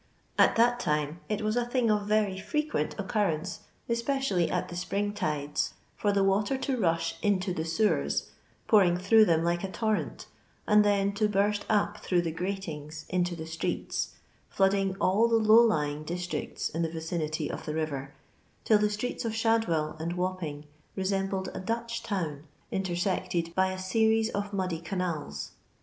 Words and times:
At 0.35 0.55
that 0.55 0.79
time 0.79 1.19
it 1.29 1.41
was 1.43 1.55
a 1.55 1.63
thing 1.63 1.91
of 1.91 2.07
very 2.07 2.39
frequent 2.39 2.95
occurrence, 2.97 3.59
especially 3.87 4.49
at 4.49 4.67
the 4.69 4.75
spring 4.75 5.13
tides, 5.13 5.75
for 5.95 6.11
the 6.11 6.23
water 6.23 6.57
to 6.57 6.75
rush 6.81 7.19
into 7.21 7.53
the 7.53 7.63
sewers, 7.65 8.31
pouring 8.67 8.97
through 8.97 9.25
them 9.25 9.43
like 9.43 9.63
a 9.63 9.71
torrent, 9.71 10.25
and 10.67 10.83
then 10.83 11.13
to 11.13 11.29
burst 11.29 11.67
up 11.69 11.99
through 11.99 12.23
the 12.23 12.31
gratings 12.31 13.05
into 13.09 13.35
the 13.35 13.45
streets, 13.45 14.15
flooding 14.49 14.95
all 14.95 15.27
the 15.27 15.35
low 15.35 15.61
lying 15.63 16.03
districts 16.03 16.69
in 16.69 16.81
the 16.81 16.89
vicinity 16.89 17.51
of 17.51 17.65
the 17.65 17.75
river, 17.75 18.15
till 18.63 18.79
the 18.79 18.89
streets 18.89 19.23
of 19.23 19.35
Shadwell 19.35 19.97
and 19.99 20.13
Wapping 20.13 20.65
resembled 20.95 21.49
a 21.53 21.59
Dutch 21.59 22.01
town, 22.01 22.45
inter 22.71 22.93
sected 22.95 23.53
by 23.53 23.71
a 23.71 23.77
series 23.77 24.31
of 24.31 24.51
muddy 24.51 24.79
canals. 24.79 25.51